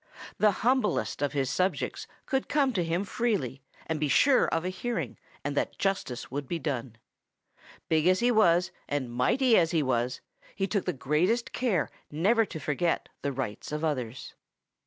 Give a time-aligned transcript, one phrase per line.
[0.39, 4.69] The humblest of his subjects could come to him freely and be sure of a
[4.69, 6.95] hearing and that justice would be done.
[7.87, 10.21] Big as he was and mighty as he was,
[10.55, 14.33] he took the greatest care never to forget the rights of others.